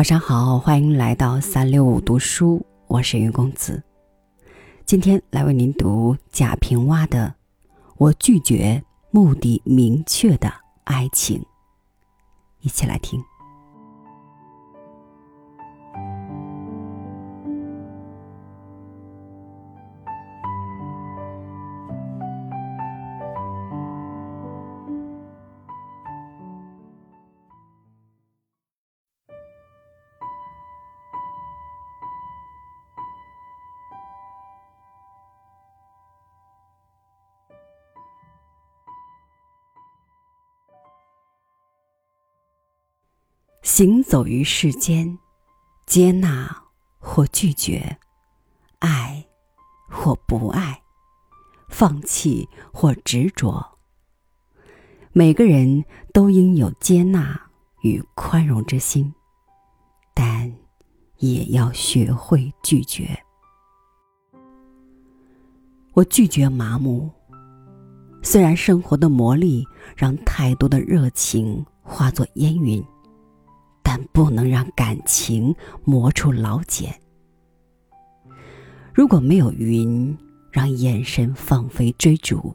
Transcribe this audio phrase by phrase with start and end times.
[0.00, 3.82] 晚上好，欢迎来到三六五读书，我是云公子。
[4.86, 7.34] 今天来为您读贾平凹的
[7.98, 10.50] 《我拒绝目的明确的
[10.84, 11.38] 爱情》，
[12.60, 13.22] 一起来听。
[43.80, 45.18] 行走于世间，
[45.86, 46.54] 接纳
[46.98, 47.96] 或拒绝，
[48.78, 49.24] 爱
[49.88, 50.82] 或不爱，
[51.70, 53.78] 放弃或执着。
[55.12, 57.40] 每个人都应有接纳
[57.80, 59.14] 与宽容之心，
[60.12, 60.54] 但
[61.16, 63.18] 也要学会拒绝。
[65.94, 67.10] 我拒绝麻木。
[68.22, 69.64] 虽然生活的磨砺
[69.96, 72.84] 让太多的热情化作烟云。
[73.92, 75.52] 但不能让感情
[75.82, 76.94] 磨出老茧。
[78.94, 80.16] 如果没有云
[80.52, 82.54] 让眼神放飞追逐，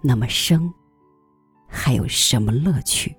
[0.00, 0.72] 那么生
[1.66, 3.16] 还有什么乐趣？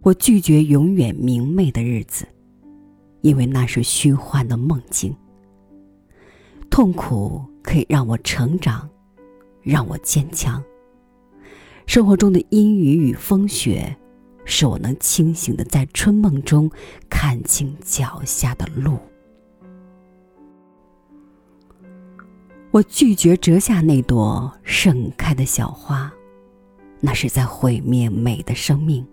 [0.00, 2.24] 我拒绝永远明媚的日子，
[3.22, 5.12] 因为那是虚幻的梦境。
[6.70, 8.88] 痛苦可以让我成长，
[9.60, 10.62] 让我坚强。
[11.86, 13.96] 生活中的阴雨与风雪，
[14.44, 16.70] 使我能清醒的在春梦中
[17.08, 18.98] 看清脚下的路。
[22.70, 26.12] 我拒绝折下那朵盛开的小花，
[27.00, 29.06] 那是在毁灭美的生命。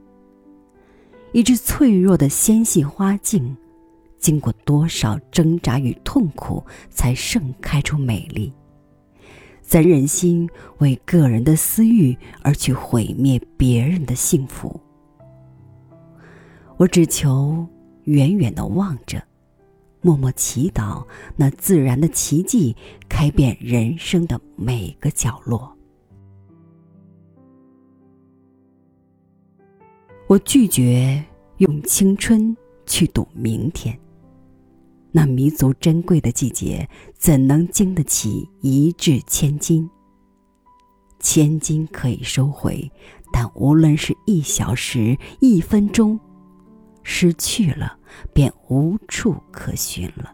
[1.31, 3.55] 一只脆弱的纤细花茎，
[4.19, 8.51] 经过多少挣扎与痛苦，才盛开出美丽。
[9.63, 10.47] 怎忍心
[10.79, 14.79] 为个人的私欲而去毁灭别人的幸福？
[16.77, 17.65] 我只求
[18.03, 19.23] 远远的望着，
[20.01, 21.03] 默默祈祷
[21.35, 22.75] 那自然的奇迹
[23.07, 25.75] 开遍人生的每个角落。
[30.27, 31.23] 我拒绝
[31.57, 33.97] 用青春去赌明天。
[35.15, 39.87] 那弥足珍贵的季节，怎能经得起一掷千金？
[41.19, 42.91] 千金可以收回，
[43.31, 46.19] 但无论是一小时、一分钟，
[47.03, 47.95] 失去了
[48.33, 50.33] 便无处可寻了。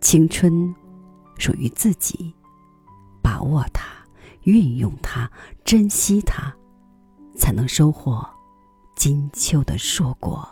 [0.00, 0.72] 青春
[1.38, 2.32] 属于自己，
[3.20, 3.84] 把握它，
[4.44, 5.28] 运用它，
[5.64, 6.54] 珍惜它，
[7.36, 8.24] 才能收获
[8.94, 10.48] 金秋的硕果。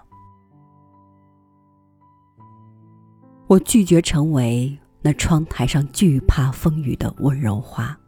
[3.48, 7.98] 我拒绝成为那窗台上惧怕风雨的温柔花，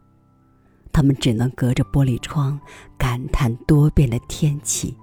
[0.93, 2.59] 他们只能隔着玻璃窗
[2.95, 4.95] 感叹多变的天气。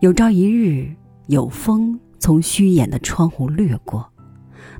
[0.00, 0.94] 有朝一日，
[1.28, 4.06] 有风从虚掩的窗户掠过，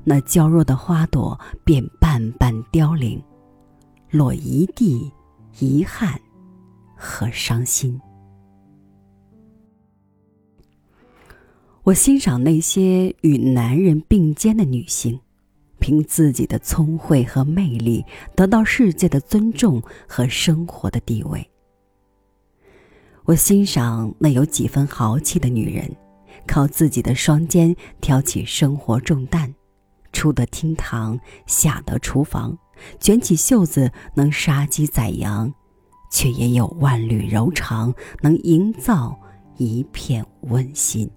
[0.03, 3.19] 那娇弱的花朵便半瓣凋零，
[4.11, 5.11] 落一地
[5.57, 6.13] 遗憾
[6.95, 7.99] 和伤心。
[11.85, 15.19] 我欣赏那些与男人并肩的女性，
[15.77, 18.03] 凭自己的聪慧和魅力
[18.35, 21.47] 得到世界的尊重和生活的地位。
[23.25, 25.95] 我欣赏那有几分豪气的女人，
[26.47, 29.53] 靠自己的双肩挑起生活重担，
[30.11, 32.57] 出得厅堂，下得厨房，
[32.99, 35.53] 卷起袖子能杀鸡宰羊，
[36.09, 39.15] 却也有万缕柔肠，能营造
[39.57, 41.07] 一片温馨。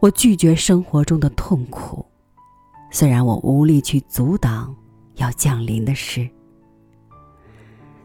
[0.00, 2.06] 我拒绝生活中的痛苦，
[2.88, 4.72] 虽然我无力去阻挡
[5.16, 6.28] 要降临的事。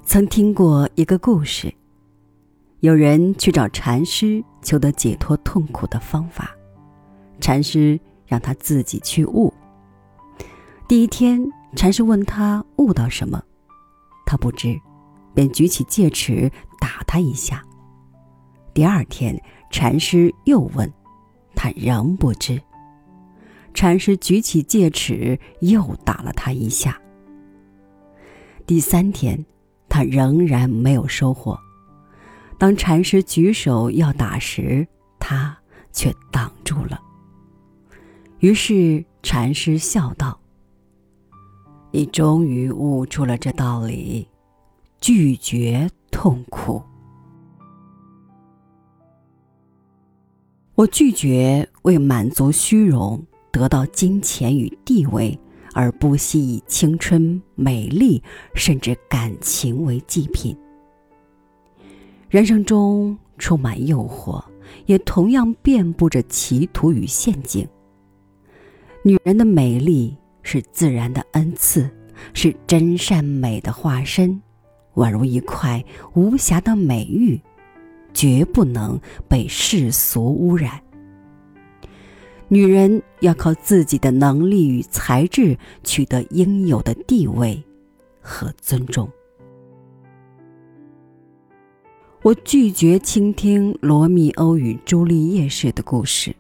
[0.04, 1.72] 曾听过一个故事，
[2.80, 6.50] 有人去找禅师求得解脱痛苦的方法，
[7.40, 9.54] 禅师让他自己去悟。
[10.88, 11.40] 第一天，
[11.76, 13.40] 禅师问他悟到什么，
[14.26, 14.76] 他不知，
[15.36, 17.64] 便举起戒尺打他一下。
[18.74, 20.92] 第二天，禅师又问。
[21.64, 22.62] 他仍不知。
[23.74, 27.00] 禅师举起戒尺，又打了他一下。
[28.68, 29.46] 第三天，
[29.88, 31.58] 他仍然没有收获。
[32.58, 34.86] 当禅师举手要打时，
[35.20, 35.58] 他
[35.94, 37.00] 却挡住了。
[38.40, 40.38] 于是禅师笑道
[41.92, 44.28] ：“你终于悟出了这道理，
[45.00, 46.84] 拒绝痛苦。
[50.76, 55.38] 我拒绝为满足虚荣、得到金钱与地位，
[55.74, 58.22] 而不惜以青春、美丽
[58.56, 60.58] 甚至感情为祭品。
[62.30, 64.44] 人生中充满诱惑，
[64.86, 67.68] 也同样遍布着歧途与陷阱。
[69.04, 70.16] 女人的美丽。
[70.46, 71.90] 是自然的恩赐，
[72.34, 74.42] 是真善美的化身，
[74.96, 75.82] 宛如一块
[76.16, 77.40] 无瑕的美玉，
[78.14, 80.82] 绝不能被世俗污染。
[82.48, 87.64] 女人要靠自己的能力与才智取得应有的地位
[88.22, 89.10] 和尊重。
[92.22, 96.36] 我拒绝倾听罗密欧与朱丽叶式的故事，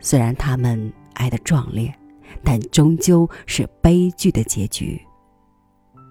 [0.00, 1.94] 虽然他们爱的壮烈。
[2.44, 5.00] 但终究是悲剧的结局。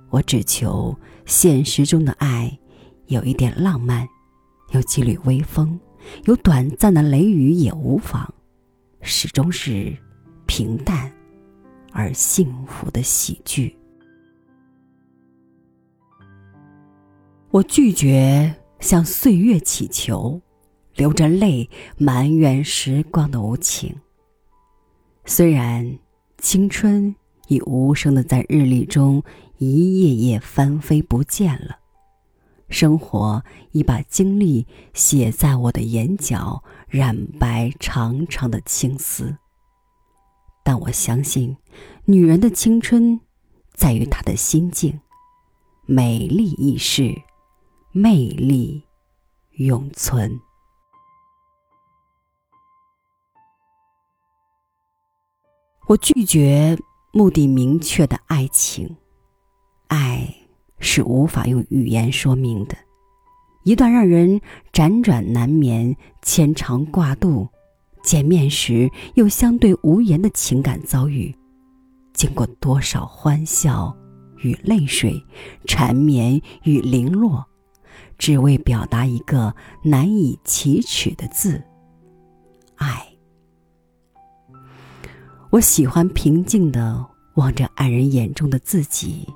[0.10, 2.58] 我只求现实中的爱
[3.06, 4.06] 有一点浪漫，
[4.72, 5.80] 有几缕微风，
[6.26, 8.34] 有短暂的雷雨也无妨，
[9.02, 9.96] 始终是
[10.46, 11.12] 平淡
[11.92, 13.76] 而幸福的喜剧。
[17.52, 20.42] 我拒绝向岁月乞求，
[20.96, 23.96] 流着泪埋怨时光的无情。
[25.26, 25.98] 虽然。
[26.40, 27.16] 青春
[27.48, 29.24] 已无声的在日历中
[29.58, 31.80] 一页页翻飞不见了，
[32.70, 39.38] 生活已把经历写在我的眼角，染白长长的青丝。
[40.64, 41.56] 但我相信，
[42.06, 43.22] 女人的青春
[43.74, 45.00] 在于她的心境，
[45.86, 47.16] 美丽易逝，
[47.94, 48.84] 魅力
[49.52, 50.40] 永存。
[55.88, 56.78] 我拒绝
[57.14, 58.98] 目的明确的爱情，
[59.88, 60.36] 爱
[60.80, 62.76] 是无法用语言说明的。
[63.64, 64.40] 一段让人
[64.72, 67.48] 辗转难眠、牵肠挂肚、
[68.02, 71.36] 见面时又相对无言的情感遭遇，
[72.14, 73.94] 经过多少欢笑
[74.38, 75.22] 与泪水、
[75.66, 77.46] 缠绵与零落，
[78.18, 79.54] 只为表达一个
[79.84, 81.62] 难以启齿的字：
[82.76, 83.06] 爱。
[85.50, 89.28] 我喜欢平静的望着爱人眼中的自己，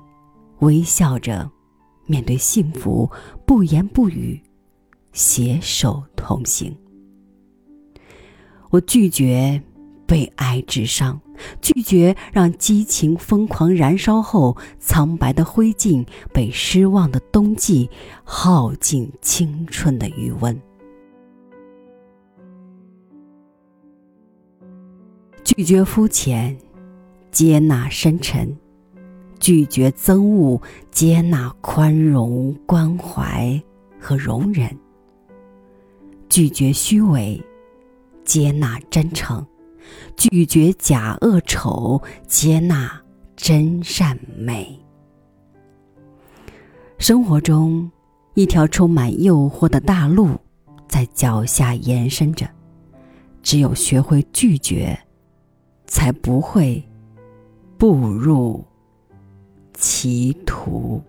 [0.62, 1.50] 微笑着
[2.06, 3.10] 面对幸福，
[3.44, 4.40] 不言不语，
[5.12, 6.76] 携手同行。
[8.70, 9.60] 我拒绝
[10.06, 11.20] 被爱致伤，
[11.60, 17.90] 拒绝让激情疯狂燃烧后，苍白的灰烬被失望的冬季
[18.22, 20.56] 耗尽青春的余温。
[25.42, 26.56] 拒绝肤浅，
[27.32, 28.46] 接纳深沉；
[29.42, 30.62] 拒绝憎恶，
[30.92, 33.60] 接纳宽容、关怀
[33.98, 34.70] 和容忍；
[36.28, 37.42] 拒绝虚伪，
[38.24, 39.44] 接纳真诚；
[40.16, 43.02] 拒绝假恶丑，接纳
[43.34, 44.78] 真善美。
[46.98, 47.90] 生活中，
[48.34, 50.38] 一条充满诱惑的大路
[50.86, 52.48] 在脚下延伸着，
[53.42, 54.96] 只有学会拒绝。
[55.88, 56.82] 才不会
[57.76, 58.64] 步入
[59.82, 61.02] 歧途。